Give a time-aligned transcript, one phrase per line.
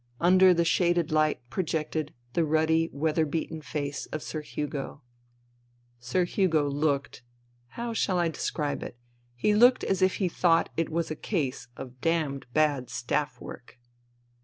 [0.19, 5.03] Under the shaded light projected the ruddy weather beaten face of Sir Hugo.
[5.99, 7.21] Sir Hugo looked—
[7.77, 8.97] how shall I describe it?—
[9.35, 13.77] he looked as if he thought it was a case of damned bad staff work.